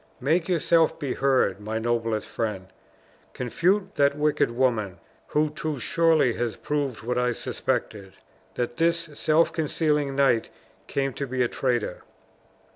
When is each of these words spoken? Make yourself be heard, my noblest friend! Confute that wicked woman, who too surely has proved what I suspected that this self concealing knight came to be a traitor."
Make 0.19 0.49
yourself 0.49 0.97
be 0.99 1.13
heard, 1.13 1.59
my 1.59 1.77
noblest 1.77 2.27
friend! 2.27 2.69
Confute 3.33 3.93
that 3.97 4.17
wicked 4.17 4.49
woman, 4.49 4.97
who 5.27 5.51
too 5.51 5.77
surely 5.79 6.33
has 6.33 6.55
proved 6.55 7.03
what 7.03 7.19
I 7.19 7.33
suspected 7.33 8.13
that 8.55 8.77
this 8.77 8.97
self 9.13 9.53
concealing 9.53 10.15
knight 10.15 10.49
came 10.87 11.13
to 11.13 11.27
be 11.27 11.43
a 11.43 11.47
traitor." 11.47 12.01